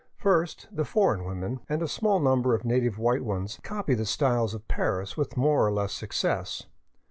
[0.17, 4.55] First: The foreign women and a small number of native white ones copy the styles
[4.55, 6.63] of Paris with more or less success.